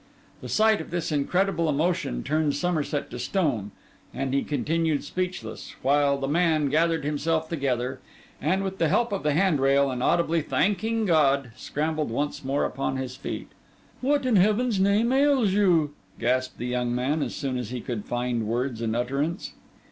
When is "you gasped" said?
15.53-16.57